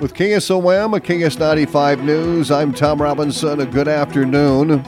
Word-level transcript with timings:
With 0.00 0.14
KSOM, 0.14 0.96
KS95 1.00 2.04
News, 2.04 2.52
I'm 2.52 2.72
Tom 2.72 3.02
Robinson. 3.02 3.60
A 3.60 3.66
good 3.66 3.88
afternoon. 3.88 4.78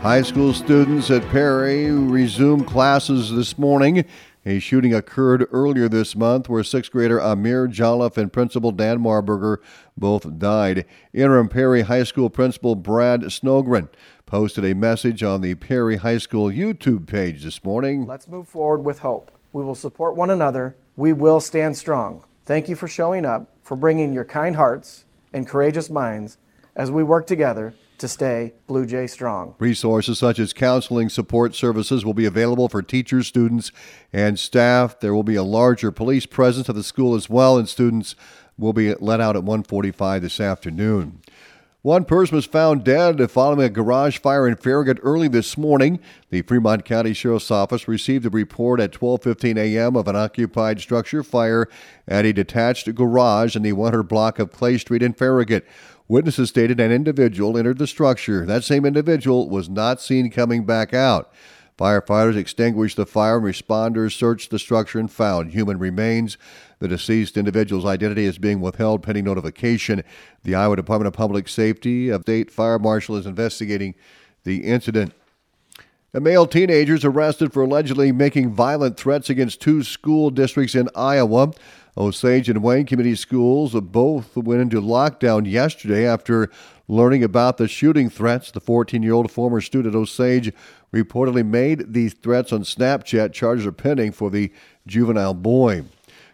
High 0.00 0.22
school 0.22 0.54
students 0.54 1.10
at 1.10 1.22
Perry 1.28 1.90
resume 1.90 2.64
classes 2.64 3.30
this 3.30 3.58
morning. 3.58 4.06
A 4.46 4.58
shooting 4.58 4.94
occurred 4.94 5.46
earlier 5.52 5.86
this 5.86 6.16
month 6.16 6.48
where 6.48 6.64
sixth 6.64 6.90
grader 6.92 7.18
Ahmir 7.18 7.70
Jolliff 7.70 8.16
and 8.16 8.32
principal 8.32 8.72
Dan 8.72 9.00
Marburger 9.00 9.58
both 9.98 10.38
died. 10.38 10.86
Interim 11.12 11.50
Perry 11.50 11.82
High 11.82 12.04
School 12.04 12.30
principal 12.30 12.74
Brad 12.74 13.24
Snogren 13.24 13.90
posted 14.24 14.64
a 14.64 14.74
message 14.74 15.22
on 15.22 15.42
the 15.42 15.56
Perry 15.56 15.96
High 15.96 16.16
School 16.16 16.50
YouTube 16.50 17.06
page 17.06 17.44
this 17.44 17.62
morning. 17.62 18.06
Let's 18.06 18.26
move 18.26 18.48
forward 18.48 18.82
with 18.82 19.00
hope. 19.00 19.30
We 19.52 19.62
will 19.62 19.74
support 19.74 20.16
one 20.16 20.30
another. 20.30 20.74
We 20.96 21.12
will 21.12 21.40
stand 21.40 21.76
strong. 21.76 22.24
Thank 22.46 22.70
you 22.70 22.76
for 22.76 22.88
showing 22.88 23.26
up 23.26 23.57
for 23.68 23.76
bringing 23.76 24.14
your 24.14 24.24
kind 24.24 24.56
hearts 24.56 25.04
and 25.34 25.46
courageous 25.46 25.90
minds 25.90 26.38
as 26.74 26.90
we 26.90 27.02
work 27.04 27.26
together 27.26 27.74
to 27.98 28.08
stay 28.08 28.54
Blue 28.66 28.86
Jay 28.86 29.06
strong. 29.06 29.54
Resources 29.58 30.18
such 30.18 30.38
as 30.38 30.54
counseling 30.54 31.10
support 31.10 31.54
services 31.54 32.02
will 32.02 32.14
be 32.14 32.24
available 32.24 32.70
for 32.70 32.80
teachers, 32.80 33.26
students, 33.26 33.70
and 34.10 34.38
staff. 34.38 34.98
There 35.00 35.12
will 35.12 35.22
be 35.22 35.34
a 35.34 35.42
larger 35.42 35.90
police 35.90 36.24
presence 36.24 36.70
at 36.70 36.76
the 36.76 36.82
school 36.82 37.14
as 37.14 37.28
well, 37.28 37.58
and 37.58 37.68
students 37.68 38.14
will 38.56 38.72
be 38.72 38.94
let 38.94 39.20
out 39.20 39.36
at 39.36 39.44
1:45 39.44 40.22
this 40.22 40.40
afternoon. 40.40 41.20
One 41.88 42.04
person 42.04 42.36
was 42.36 42.44
found 42.44 42.84
dead 42.84 43.30
following 43.30 43.64
a 43.64 43.70
garage 43.70 44.18
fire 44.18 44.46
in 44.46 44.56
Farragut 44.56 44.98
early 45.02 45.26
this 45.26 45.56
morning. 45.56 46.00
The 46.28 46.42
Fremont 46.42 46.84
County 46.84 47.14
Sheriff's 47.14 47.50
Office 47.50 47.88
received 47.88 48.26
a 48.26 48.28
report 48.28 48.78
at 48.78 48.92
12:15 48.92 49.56
a.m. 49.56 49.96
of 49.96 50.06
an 50.06 50.14
occupied 50.14 50.80
structure 50.82 51.22
fire 51.22 51.66
at 52.06 52.26
a 52.26 52.34
detached 52.34 52.94
garage 52.94 53.56
in 53.56 53.62
the 53.62 53.72
100 53.72 54.02
block 54.02 54.38
of 54.38 54.52
Clay 54.52 54.76
Street 54.76 55.02
in 55.02 55.14
Farragut. 55.14 55.66
Witnesses 56.08 56.50
stated 56.50 56.78
an 56.78 56.92
individual 56.92 57.56
entered 57.56 57.78
the 57.78 57.86
structure. 57.86 58.44
That 58.44 58.64
same 58.64 58.84
individual 58.84 59.48
was 59.48 59.70
not 59.70 60.02
seen 60.02 60.30
coming 60.30 60.66
back 60.66 60.92
out. 60.92 61.32
Firefighters 61.78 62.36
extinguished 62.36 62.96
the 62.96 63.06
fire 63.06 63.36
and 63.36 63.46
responders 63.46 64.12
searched 64.12 64.50
the 64.50 64.58
structure 64.58 64.98
and 64.98 65.10
found 65.10 65.52
human 65.52 65.78
remains. 65.78 66.36
The 66.80 66.88
deceased 66.88 67.36
individual's 67.36 67.84
identity 67.84 68.24
is 68.24 68.36
being 68.36 68.60
withheld 68.60 69.04
pending 69.04 69.24
notification. 69.24 70.02
The 70.42 70.56
Iowa 70.56 70.74
Department 70.74 71.06
of 71.06 71.12
Public 71.14 71.48
Safety 71.48 72.08
of 72.08 72.22
State 72.22 72.50
Fire 72.50 72.80
Marshal 72.80 73.16
is 73.16 73.26
investigating 73.26 73.94
the 74.42 74.64
incident. 74.64 75.12
A 76.18 76.20
male 76.20 76.48
teenager 76.48 76.96
is 76.96 77.04
arrested 77.04 77.52
for 77.52 77.62
allegedly 77.62 78.10
making 78.10 78.50
violent 78.50 78.96
threats 78.96 79.30
against 79.30 79.60
two 79.60 79.84
school 79.84 80.30
districts 80.30 80.74
in 80.74 80.88
Iowa. 80.96 81.52
Osage 81.96 82.48
and 82.48 82.60
Wayne 82.60 82.86
Community 82.86 83.14
Schools 83.14 83.72
both 83.72 84.36
went 84.36 84.60
into 84.60 84.82
lockdown 84.82 85.48
yesterday 85.48 86.04
after 86.04 86.50
learning 86.88 87.22
about 87.22 87.56
the 87.56 87.68
shooting 87.68 88.10
threats. 88.10 88.50
The 88.50 88.58
14 88.58 89.00
year 89.00 89.12
old 89.12 89.30
former 89.30 89.60
student 89.60 89.94
Osage 89.94 90.52
reportedly 90.92 91.46
made 91.46 91.92
these 91.92 92.14
threats 92.14 92.52
on 92.52 92.62
Snapchat. 92.62 93.32
Charges 93.32 93.64
are 93.64 93.70
pending 93.70 94.10
for 94.10 94.28
the 94.28 94.52
juvenile 94.88 95.34
boy. 95.34 95.84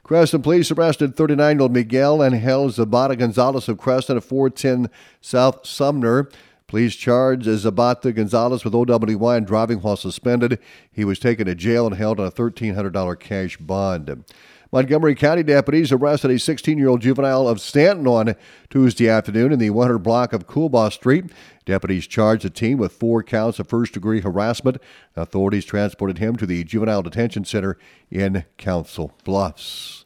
Creston 0.02 0.40
police 0.40 0.70
arrested 0.70 1.14
39 1.14 1.56
year 1.56 1.62
old 1.62 1.72
Miguel 1.74 2.24
Angel 2.24 2.70
Zabata 2.70 3.18
Gonzalez 3.18 3.68
of 3.68 3.76
Creston 3.76 4.16
at 4.16 4.24
410 4.24 4.88
South 5.20 5.66
Sumner. 5.66 6.30
Police 6.74 6.96
charged 6.96 7.46
Zabata 7.46 8.12
Gonzalez 8.12 8.64
with 8.64 8.74
OWI 8.74 9.36
and 9.36 9.46
driving 9.46 9.78
while 9.78 9.94
suspended. 9.94 10.58
He 10.90 11.04
was 11.04 11.20
taken 11.20 11.46
to 11.46 11.54
jail 11.54 11.86
and 11.86 11.94
held 11.94 12.18
on 12.18 12.26
a 12.26 12.32
$1,300 12.32 13.20
cash 13.20 13.56
bond. 13.58 14.24
Montgomery 14.72 15.14
County 15.14 15.44
deputies 15.44 15.92
arrested 15.92 16.32
a 16.32 16.38
16 16.40 16.76
year 16.76 16.88
old 16.88 17.00
juvenile 17.00 17.46
of 17.46 17.60
Stanton 17.60 18.08
on 18.08 18.34
Tuesday 18.70 19.08
afternoon 19.08 19.52
in 19.52 19.60
the 19.60 19.70
100 19.70 19.98
block 20.00 20.32
of 20.32 20.48
Coolbaugh 20.48 20.92
Street. 20.92 21.26
Deputies 21.64 22.08
charged 22.08 22.42
the 22.42 22.50
teen 22.50 22.76
with 22.76 22.90
four 22.90 23.22
counts 23.22 23.60
of 23.60 23.68
first 23.68 23.92
degree 23.92 24.22
harassment. 24.22 24.78
Authorities 25.14 25.64
transported 25.64 26.18
him 26.18 26.34
to 26.34 26.44
the 26.44 26.64
Juvenile 26.64 27.02
Detention 27.02 27.44
Center 27.44 27.78
in 28.10 28.46
Council 28.58 29.12
Bluffs. 29.22 30.03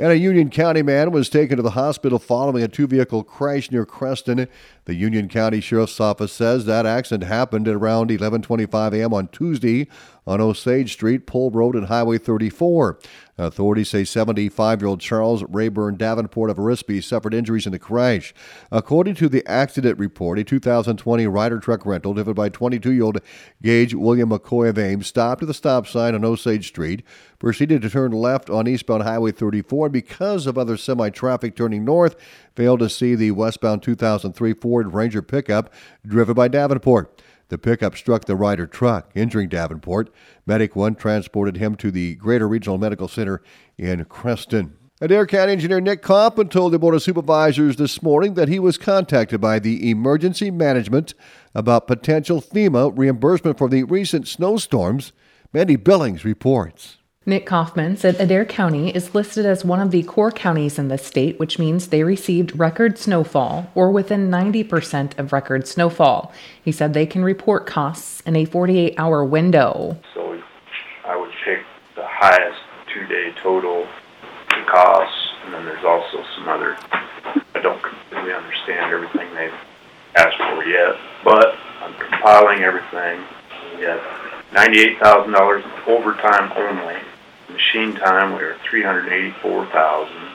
And 0.00 0.12
a 0.12 0.16
Union 0.16 0.48
County 0.48 0.82
man 0.82 1.10
was 1.10 1.28
taken 1.28 1.56
to 1.56 1.62
the 1.62 1.70
hospital 1.70 2.20
following 2.20 2.62
a 2.62 2.68
two 2.68 2.86
vehicle 2.86 3.24
crash 3.24 3.68
near 3.72 3.84
Creston. 3.84 4.46
The 4.84 4.94
Union 4.94 5.28
County 5.28 5.60
Sheriff's 5.60 5.98
Office 5.98 6.32
says 6.32 6.66
that 6.66 6.86
accident 6.86 7.28
happened 7.28 7.66
at 7.66 7.74
around 7.74 8.10
11:25 8.10 8.92
a.m. 8.94 9.12
on 9.12 9.26
Tuesday 9.26 9.88
on 10.28 10.42
Osage 10.42 10.92
Street, 10.92 11.26
Pole 11.26 11.50
Road, 11.50 11.74
and 11.74 11.86
Highway 11.86 12.18
34. 12.18 12.98
Authorities 13.38 13.88
say 13.88 14.04
75 14.04 14.80
year 14.82 14.88
old 14.88 15.00
Charles 15.00 15.42
Rayburn 15.44 15.96
Davenport 15.96 16.50
of 16.50 16.58
Arispe 16.58 17.02
suffered 17.02 17.32
injuries 17.32 17.66
in 17.66 17.72
the 17.72 17.78
crash. 17.78 18.34
According 18.70 19.14
to 19.16 19.28
the 19.28 19.46
accident 19.48 19.98
report, 19.98 20.38
a 20.38 20.44
2020 20.44 21.26
Ryder 21.26 21.60
truck 21.60 21.86
rental 21.86 22.14
driven 22.14 22.34
by 22.34 22.48
22 22.48 22.92
year 22.92 23.04
old 23.04 23.20
Gage 23.62 23.94
William 23.94 24.30
McCoy 24.30 24.68
of 24.68 24.78
Ames 24.78 25.06
stopped 25.06 25.42
at 25.42 25.48
the 25.48 25.54
stop 25.54 25.86
sign 25.86 26.14
on 26.14 26.24
Osage 26.24 26.66
Street, 26.66 27.04
proceeded 27.38 27.80
to 27.82 27.90
turn 27.90 28.10
left 28.10 28.50
on 28.50 28.68
eastbound 28.68 29.04
Highway 29.04 29.30
34, 29.30 29.86
and 29.86 29.92
because 29.92 30.46
of 30.46 30.58
other 30.58 30.76
semi 30.76 31.08
traffic 31.08 31.56
turning 31.56 31.84
north, 31.84 32.16
failed 32.54 32.80
to 32.80 32.90
see 32.90 33.14
the 33.14 33.30
westbound 33.30 33.82
2003 33.82 34.52
Ford 34.54 34.92
Ranger 34.92 35.22
pickup 35.22 35.72
driven 36.04 36.34
by 36.34 36.48
Davenport. 36.48 37.22
The 37.48 37.58
pickup 37.58 37.96
struck 37.96 38.26
the 38.26 38.36
Ryder 38.36 38.66
truck, 38.66 39.10
injuring 39.14 39.48
Davenport. 39.48 40.10
Medic 40.46 40.76
1 40.76 40.96
transported 40.96 41.56
him 41.56 41.76
to 41.76 41.90
the 41.90 42.14
Greater 42.16 42.46
Regional 42.46 42.76
Medical 42.76 43.08
Center 43.08 43.42
in 43.78 44.04
Creston. 44.04 44.76
Adair 45.00 45.26
County 45.26 45.52
Engineer 45.52 45.80
Nick 45.80 46.02
Kaufman 46.02 46.48
told 46.48 46.72
the 46.72 46.78
Board 46.78 46.94
of 46.94 47.02
Supervisors 47.02 47.76
this 47.76 48.02
morning 48.02 48.34
that 48.34 48.48
he 48.48 48.58
was 48.58 48.76
contacted 48.76 49.40
by 49.40 49.60
the 49.60 49.90
Emergency 49.90 50.50
Management 50.50 51.14
about 51.54 51.86
potential 51.86 52.42
FEMA 52.42 52.92
reimbursement 52.98 53.56
for 53.56 53.68
the 53.68 53.84
recent 53.84 54.26
snowstorms. 54.26 55.12
Mandy 55.52 55.76
Billings 55.76 56.24
reports. 56.24 56.98
Nick 57.28 57.44
Kaufman 57.44 57.94
said 57.94 58.18
Adair 58.18 58.46
County 58.46 58.88
is 58.88 59.14
listed 59.14 59.44
as 59.44 59.62
one 59.62 59.80
of 59.80 59.90
the 59.90 60.02
core 60.02 60.30
counties 60.30 60.78
in 60.78 60.88
the 60.88 60.96
state, 60.96 61.38
which 61.38 61.58
means 61.58 61.88
they 61.88 62.02
received 62.02 62.58
record 62.58 62.96
snowfall 62.96 63.70
or 63.74 63.90
within 63.90 64.30
90% 64.30 65.18
of 65.18 65.30
record 65.30 65.68
snowfall. 65.68 66.32
He 66.64 66.72
said 66.72 66.94
they 66.94 67.04
can 67.04 67.22
report 67.22 67.66
costs 67.66 68.22
in 68.22 68.34
a 68.34 68.46
48 68.46 68.94
hour 68.96 69.26
window. 69.26 69.98
So 70.14 70.40
I 71.04 71.16
would 71.18 71.30
pick 71.44 71.58
the 71.96 72.06
highest 72.06 72.60
two 72.94 73.06
day 73.08 73.34
total 73.42 73.86
costs, 74.66 75.28
and 75.44 75.52
then 75.52 75.66
there's 75.66 75.84
also 75.84 76.24
some 76.34 76.48
other. 76.48 76.78
I 77.54 77.60
don't 77.62 77.82
completely 77.82 78.32
understand 78.32 78.90
everything 78.90 79.28
they've 79.34 79.52
asked 80.16 80.38
for 80.38 80.64
yet, 80.64 80.96
but 81.22 81.56
I'm 81.82 81.92
compiling 81.92 82.62
everything. 82.62 83.20
We 83.76 83.84
have 83.84 84.00
$98,000 84.54 85.88
overtime 85.88 86.52
only 86.56 86.96
machine 87.50 87.94
time, 87.94 88.36
we 88.36 88.42
were 88.42 88.56
three 88.68 88.82
hundred 88.82 89.12
eighty-four 89.12 89.66
thousand. 89.66 90.28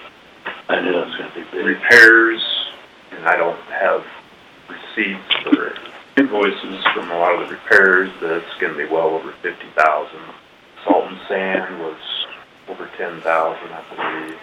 I 0.69 0.79
knew 0.81 0.94
that 0.94 1.07
was 1.07 1.16
gonna 1.16 1.34
be 1.35 1.44
big. 1.51 1.66
Repairs, 1.66 2.41
and 3.12 3.25
I 3.25 3.35
don't 3.35 3.59
have 3.63 4.06
receipts 4.69 5.57
or 5.57 5.75
invoices 6.18 6.84
from 6.94 7.12
a 7.12 7.18
lot 7.18 7.41
of 7.41 7.47
the 7.47 7.56
repairs, 7.56 8.12
that's 8.22 8.46
gonna 8.59 8.78
be 8.78 8.85
well 8.85 9.09
over 9.09 9.31
fifty 9.41 9.68
thousand. 9.75 10.22
Salt 10.84 11.07
and 11.07 11.19
sand 11.28 11.79
was 11.79 11.97
over 12.68 12.90
ten 12.97 13.19
thousand, 13.22 13.69
I 13.72 13.84
believe. 13.95 14.38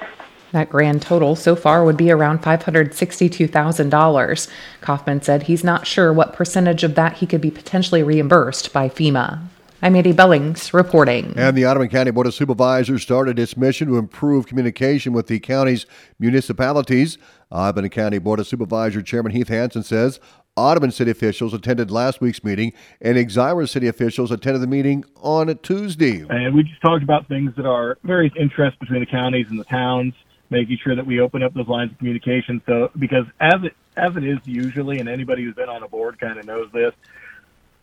That 0.53 0.69
grand 0.69 1.03
total 1.03 1.37
so 1.37 1.55
far 1.55 1.85
would 1.85 1.97
be 1.97 2.11
around 2.11 2.43
$562,000. 2.43 4.49
Kaufman 4.81 5.23
said 5.23 5.45
he's 5.45 5.63
not 5.63 5.87
sure 5.87 6.13
what 6.13 6.33
percentage 6.33 6.83
of 6.83 6.97
that 6.97 7.19
he 7.19 7.27
could 7.27 7.41
be 7.41 7.53
potentially 7.53 8.03
reimbursed 8.03 8.73
by 8.73 8.89
FEMA. 8.89 9.45
I'm 9.83 9.95
Mandy 9.95 10.13
Billings 10.13 10.75
reporting. 10.75 11.33
And 11.39 11.57
the 11.57 11.65
Audubon 11.65 11.89
County 11.89 12.11
Board 12.11 12.27
of 12.27 12.35
Supervisors 12.35 13.01
started 13.01 13.39
its 13.39 13.57
mission 13.57 13.89
to 13.89 13.97
improve 13.97 14.47
communication 14.47 15.15
with 15.15 15.27
the 15.27 15.41
county's 15.41 15.87
municipalities. 16.19 17.17
Audubon 17.51 17.89
County 17.89 18.19
Board 18.19 18.41
of 18.41 18.47
Supervisor 18.47 19.01
Chairman 19.01 19.33
Heath 19.33 19.49
Hansen 19.49 19.83
says 19.83 20.21
Audubon 20.55 20.91
city 20.91 21.11
officials 21.11 21.55
attended 21.55 21.91
last 21.91 22.21
week's 22.21 22.45
meeting, 22.45 22.75
and 23.01 23.17
Exira 23.17 23.67
city 23.67 23.89
officials 23.89 24.31
attended 24.31 24.61
the 24.61 24.67
meeting 24.67 25.03
on 25.17 25.57
Tuesday. 25.63 26.27
And 26.29 26.55
we 26.55 26.65
just 26.65 26.83
talked 26.83 27.03
about 27.03 27.27
things 27.29 27.55
that 27.57 27.65
are 27.65 27.97
various 28.05 28.35
interests 28.39 28.79
between 28.81 29.01
the 29.01 29.07
counties 29.07 29.47
and 29.49 29.59
the 29.59 29.65
towns, 29.65 30.13
making 30.51 30.77
sure 30.85 30.95
that 30.95 31.07
we 31.07 31.21
open 31.21 31.43
up 31.43 31.55
those 31.55 31.69
lines 31.69 31.91
of 31.91 31.97
communication. 31.97 32.61
So, 32.67 32.91
because 32.99 33.25
as 33.41 33.65
it 33.65 33.75
as 33.97 34.15
it 34.15 34.25
is 34.25 34.39
usually, 34.45 34.99
and 34.99 35.09
anybody 35.09 35.43
who's 35.43 35.55
been 35.55 35.71
on 35.71 35.83
a 35.83 35.89
board 35.89 36.21
kind 36.21 36.39
of 36.39 36.45
knows 36.45 36.71
this, 36.73 36.93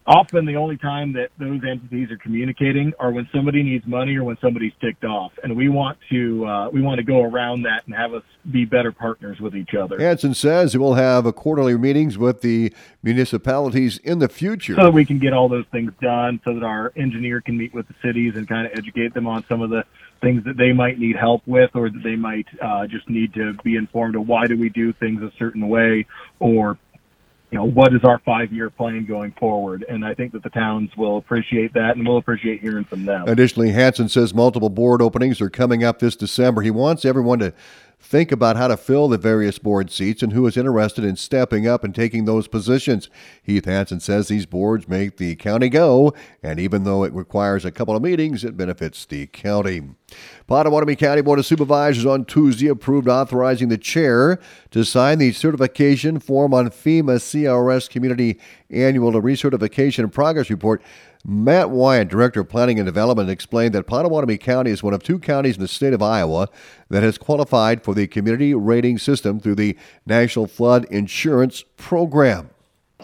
often 0.08 0.46
the 0.46 0.56
only 0.56 0.78
time 0.78 1.14
that 1.14 1.30
those 1.38 1.62
entities 1.70 2.10
are 2.12 2.18
communicating 2.18 2.94
are 3.00 3.12
when 3.12 3.28
somebody 3.34 3.62
needs 3.62 3.86
money 3.86 4.16
or 4.16 4.24
when 4.24 4.38
somebody's 4.40 4.72
ticked 4.80 5.04
off, 5.04 5.34
and 5.44 5.56
we 5.56 5.70
want 5.70 5.98
to 6.10 6.46
uh, 6.46 6.70
we 6.70 6.82
want 6.82 6.98
to 6.98 7.04
go 7.04 7.24
around 7.24 7.64
that 7.64 7.86
and 7.86 7.96
have 7.96 8.14
us 8.14 8.24
be 8.50 8.64
better 8.64 8.92
partners 8.92 9.40
with 9.40 9.56
each 9.56 9.74
other. 9.74 10.00
Hanson 10.00 10.34
says 10.34 10.74
it 10.74 10.78
will 10.78 10.96
have 10.96 11.26
a 11.26 11.34
quarterly 11.34 11.78
meetings 11.78 12.18
with 12.18 12.42
the 12.42 12.74
municipalities 13.04 13.98
in 14.00 14.20
the 14.20 14.30
future, 14.30 14.76
so 14.76 14.84
that 14.84 14.92
we 14.92 15.06
can 15.06 15.20
get 15.20 15.34
all 15.34 15.50
those 15.50 15.66
things 15.72 15.92
done, 16.02 16.40
so 16.46 16.54
that 16.54 16.64
our 16.64 16.94
engineer 16.96 17.42
can 17.42 17.58
meet 17.58 17.74
with 17.74 17.88
the 17.88 17.96
cities 18.02 18.36
and 18.36 18.48
kind 18.48 18.66
of 18.66 18.72
educate 18.78 19.14
them 19.14 19.28
on 19.28 19.44
some 19.50 19.62
of 19.62 19.70
the 19.70 19.84
things 20.22 20.44
that 20.46 20.58
they 20.58 20.74
might 20.74 20.98
need 20.98 21.16
help 21.16 21.44
with, 21.46 21.70
or 21.76 21.90
that 21.90 22.02
they 22.04 22.16
might 22.16 22.48
uh, 22.62 22.88
just 22.88 23.08
need 23.10 23.34
to 23.34 23.54
be 23.64 23.76
informed 23.76 24.16
of 24.16 24.28
why 24.28 24.48
do 24.48 24.58
we 24.58 24.70
do 24.70 24.92
things 24.94 25.22
a 25.22 25.32
certain 25.38 25.68
way, 25.68 26.06
or 26.40 26.78
you 27.52 27.58
know, 27.58 27.64
what 27.64 27.94
is 27.94 28.04
our 28.04 28.20
five 28.20 28.52
year 28.52 28.70
plan 28.70 29.06
going 29.06 29.32
forward? 29.40 29.86
And 29.88 30.06
I 30.06 30.14
think 30.14 30.34
that 30.34 30.44
the 30.44 30.50
towns 30.50 30.90
will 30.98 31.18
appreciate 31.18 31.74
that 31.74 31.96
and 31.96 32.06
will 32.06 32.18
appreciate 32.18 32.60
hearing 32.60 32.84
from 32.84 33.06
them. 33.06 33.24
Additionally, 33.28 33.72
Hanson 33.72 34.10
says 34.10 34.34
multiple 34.34 34.70
board 34.70 35.02
openings 35.02 35.40
are 35.40 35.50
coming 35.50 35.84
up 35.84 36.00
this 36.00 36.16
December. 36.16 36.62
He 36.62 36.72
wants 36.72 37.06
everyone 37.06 37.40
to 37.40 37.54
think 38.00 38.32
about 38.32 38.56
how 38.56 38.68
to 38.68 38.78
fill 38.78 39.08
the 39.08 39.18
various 39.18 39.60
board 39.60 39.92
seats 39.92 40.22
and 40.22 40.32
who 40.32 40.46
is 40.48 40.56
interested 40.56 41.04
in 41.04 41.16
stepping 41.16 41.68
up 41.68 41.84
and 41.84 41.94
taking 41.94 42.26
those 42.26 42.48
positions. 42.48 43.10
Heath 43.44 43.66
Hanson 43.66 44.00
says 44.00 44.28
these 44.28 44.46
boards 44.46 44.88
make 44.88 45.18
the 45.18 45.36
county 45.36 45.70
go, 45.70 46.14
and 46.42 46.60
even 46.60 46.84
though 46.84 47.04
it 47.04 47.14
requires 47.14 47.66
a 47.66 47.72
couple 47.72 47.96
of 47.96 48.04
meetings, 48.04 48.44
it 48.44 48.56
benefits 48.56 49.06
the 49.06 49.28
county. 49.28 49.82
Pottawattamie 50.48 50.98
County 50.98 51.22
Board 51.22 51.40
of 51.40 51.46
Supervisors 51.46 52.06
on 52.06 52.24
Tuesday 52.24 52.68
approved 52.68 53.10
authorizing 53.10 53.68
the 53.68 53.78
chair 53.78 54.40
to 54.72 54.86
sign 54.86 55.20
the 55.20 55.34
certification 55.34 56.20
form 56.20 56.54
on 56.54 56.70
FEMA 56.70 57.18
CRS 57.18 57.90
Community 57.90 58.40
Annual 58.70 59.14
Recertification 59.14 60.12
Progress 60.12 60.50
Report 60.50 60.82
Matt 61.26 61.70
Wyatt, 61.70 62.08
Director 62.08 62.42
of 62.42 62.50
Planning 62.50 62.80
and 62.80 62.86
Development, 62.86 63.30
explained 63.30 63.74
that 63.76 63.86
Pottawattamie 63.86 64.40
County 64.40 64.72
is 64.72 64.82
one 64.82 64.94
of 64.94 65.04
two 65.04 65.20
counties 65.20 65.56
in 65.56 65.62
the 65.62 65.68
state 65.68 65.94
of 65.94 66.02
Iowa 66.02 66.48
that 66.90 67.04
has 67.04 67.18
qualified 67.18 67.84
for 67.84 67.94
the 67.94 68.08
community 68.08 68.54
rating 68.54 68.98
system 68.98 69.40
through 69.40 69.56
the 69.56 69.78
National 70.06 70.48
Flood 70.48 70.86
Insurance 70.86 71.64
Program. 71.76 72.50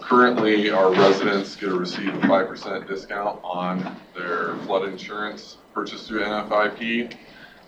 Currently, 0.00 0.70
our 0.70 0.90
residents 0.92 1.54
get 1.54 1.68
to 1.68 1.78
receive 1.78 2.08
a 2.08 2.18
5% 2.18 2.88
discount 2.88 3.40
on 3.44 3.96
their 4.16 4.56
flood 4.58 4.88
insurance 4.88 5.58
purchased 5.72 6.08
through 6.08 6.22
NFIP. 6.22 7.14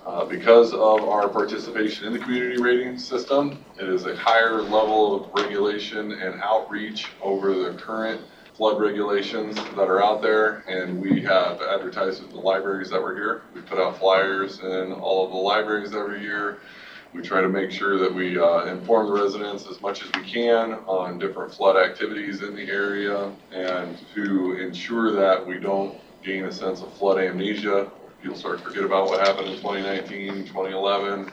Uh, 0.07 0.25
because 0.25 0.73
of 0.73 1.03
our 1.09 1.29
participation 1.29 2.07
in 2.07 2.13
the 2.13 2.19
community 2.21 2.63
rating 2.63 2.97
system, 2.97 3.59
it 3.77 3.89
is 3.89 4.07
a 4.07 4.15
higher 4.15 4.63
level 4.63 5.17
of 5.17 5.31
regulation 5.35 6.13
and 6.13 6.41
outreach 6.45 7.09
over 7.21 7.53
the 7.53 7.77
current 7.77 8.21
flood 8.55 8.81
regulations 8.81 9.57
that 9.57 9.89
are 9.89 10.01
out 10.01 10.23
there, 10.23 10.63
and 10.69 11.01
we 11.01 11.21
have 11.21 11.61
advertised 11.61 12.23
with 12.23 12.31
the 12.31 12.39
libraries 12.39 12.89
that 12.89 13.03
were 13.03 13.17
here. 13.17 13.43
We 13.53 13.63
put 13.63 13.79
out 13.81 13.99
flyers 13.99 14.61
in 14.61 14.93
all 14.93 15.25
of 15.25 15.33
the 15.33 15.39
libraries 15.39 15.93
every 15.93 16.23
year. 16.23 16.61
We 17.13 17.21
try 17.21 17.41
to 17.41 17.49
make 17.49 17.73
sure 17.73 17.99
that 17.99 18.15
we 18.15 18.39
uh, 18.39 18.67
inform 18.67 19.09
the 19.09 19.21
residents 19.21 19.67
as 19.69 19.81
much 19.81 20.05
as 20.05 20.11
we 20.15 20.23
can 20.23 20.75
on 20.87 21.19
different 21.19 21.53
flood 21.53 21.77
activities 21.77 22.45
in 22.45 22.55
the 22.55 22.71
area 22.71 23.33
and 23.51 23.99
to 24.15 24.53
ensure 24.53 25.11
that 25.11 25.45
we 25.45 25.59
don't 25.59 25.99
gain 26.23 26.45
a 26.45 26.53
sense 26.53 26.81
of 26.81 26.97
flood 26.97 27.19
amnesia. 27.19 27.91
People 28.27 28.41
start 28.41 28.59
to 28.59 28.65
forget 28.65 28.83
about 28.83 29.07
what 29.07 29.21
happened 29.21 29.47
in 29.47 29.57
2019, 29.59 30.49
2011 30.49 31.31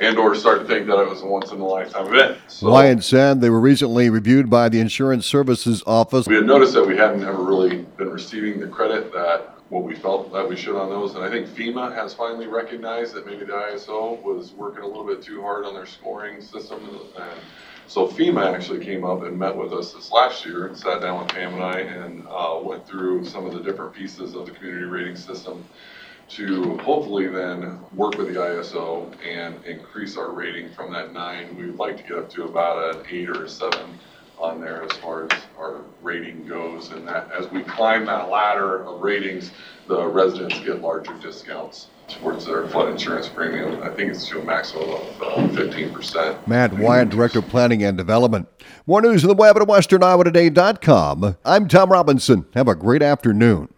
and 0.00 0.18
or 0.18 0.34
start 0.34 0.60
to 0.60 0.66
think 0.66 0.86
that 0.86 1.00
it 1.00 1.08
was 1.08 1.22
a 1.22 1.26
once 1.26 1.50
in 1.50 1.58
a 1.58 1.66
lifetime 1.66 2.08
event. 2.08 2.38
So, 2.46 3.00
said 3.00 3.40
they 3.40 3.48
were 3.48 3.58
recently 3.58 4.10
reviewed 4.10 4.50
by 4.50 4.68
the 4.68 4.80
Insurance 4.80 5.24
Services 5.24 5.82
Office. 5.86 6.26
We 6.26 6.34
had 6.34 6.44
noticed 6.44 6.74
that 6.74 6.86
we 6.86 6.94
hadn't 6.94 7.24
ever 7.24 7.42
really 7.42 7.86
been 7.96 8.10
receiving 8.10 8.60
the 8.60 8.66
credit 8.66 9.14
that 9.14 9.54
what 9.70 9.82
we 9.82 9.94
felt 9.94 10.30
that 10.34 10.46
we 10.46 10.56
should 10.56 10.76
on 10.76 10.90
those. 10.90 11.14
And 11.14 11.24
I 11.24 11.30
think 11.30 11.48
FEMA 11.48 11.94
has 11.94 12.12
finally 12.12 12.46
recognized 12.46 13.14
that 13.14 13.24
maybe 13.24 13.46
the 13.46 13.52
ISO 13.52 14.22
was 14.22 14.52
working 14.52 14.82
a 14.82 14.86
little 14.86 15.06
bit 15.06 15.22
too 15.22 15.40
hard 15.40 15.64
on 15.64 15.72
their 15.72 15.86
scoring 15.86 16.42
system. 16.42 16.86
And 17.16 17.40
so 17.86 18.06
FEMA 18.06 18.54
actually 18.54 18.84
came 18.84 19.06
up 19.06 19.22
and 19.22 19.38
met 19.38 19.56
with 19.56 19.72
us 19.72 19.94
this 19.94 20.12
last 20.12 20.44
year 20.44 20.66
and 20.66 20.76
sat 20.76 21.00
down 21.00 21.20
with 21.20 21.28
Pam 21.28 21.54
and 21.54 21.62
I 21.62 21.80
and 21.80 22.26
uh, 22.28 22.60
went 22.62 22.86
through 22.86 23.24
some 23.24 23.46
of 23.46 23.54
the 23.54 23.62
different 23.62 23.94
pieces 23.94 24.34
of 24.34 24.44
the 24.44 24.52
community 24.52 24.84
rating 24.84 25.16
system 25.16 25.64
to 26.30 26.78
hopefully 26.78 27.26
then 27.26 27.80
work 27.94 28.16
with 28.16 28.28
the 28.28 28.34
ISO 28.34 29.12
and 29.26 29.64
increase 29.64 30.16
our 30.16 30.30
rating 30.30 30.72
from 30.72 30.92
that 30.92 31.12
nine. 31.12 31.56
We 31.56 31.66
would 31.66 31.78
like 31.78 31.96
to 31.96 32.02
get 32.02 32.18
up 32.18 32.30
to 32.30 32.44
about 32.44 32.94
an 32.94 33.02
eight 33.10 33.28
or 33.28 33.44
a 33.44 33.48
seven 33.48 33.98
on 34.38 34.60
there 34.60 34.82
as 34.82 34.92
far 34.98 35.24
as 35.24 35.30
our 35.58 35.80
rating 36.02 36.46
goes. 36.46 36.92
And 36.92 37.06
that 37.08 37.30
as 37.32 37.50
we 37.50 37.62
climb 37.62 38.06
that 38.06 38.30
ladder 38.30 38.84
of 38.84 39.00
ratings, 39.00 39.50
the 39.88 40.06
residents 40.06 40.58
get 40.60 40.80
larger 40.80 41.12
discounts 41.18 41.88
towards 42.08 42.46
their 42.46 42.66
flood 42.68 42.88
insurance 42.88 43.28
premium. 43.28 43.82
I 43.82 43.88
think 43.90 44.10
it's 44.10 44.26
to 44.28 44.40
a 44.40 44.44
maximum 44.44 44.88
of 44.90 45.22
uh, 45.22 45.36
15%. 45.48 46.46
Matt 46.46 46.72
Wyatt, 46.72 47.10
Director 47.10 47.40
of 47.40 47.48
Planning 47.48 47.82
and 47.82 47.96
Development. 47.96 48.48
More 48.86 49.02
news 49.02 49.24
on 49.24 49.28
the 49.28 49.34
web 49.34 49.56
at 49.56 49.62
westerniowatoday.com. 49.62 51.36
I'm 51.44 51.68
Tom 51.68 51.90
Robinson. 51.90 52.46
Have 52.54 52.68
a 52.68 52.74
great 52.74 53.02
afternoon. 53.02 53.68